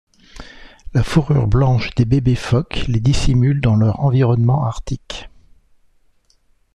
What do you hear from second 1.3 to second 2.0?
blanche